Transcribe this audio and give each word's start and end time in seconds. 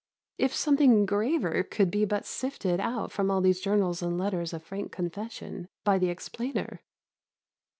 If 0.39 0.55
something 0.55 1.05
graver 1.05 1.61
could 1.61 1.91
but 2.09 2.23
be 2.23 2.25
sifted 2.25 2.79
out 2.79 3.11
from 3.11 3.29
all 3.29 3.39
these 3.39 3.61
journals 3.61 4.01
and 4.01 4.17
letters 4.17 4.51
of 4.51 4.63
frank 4.63 4.91
confession, 4.91 5.67
by 5.83 5.99
the 5.99 6.09
explainer! 6.09 6.81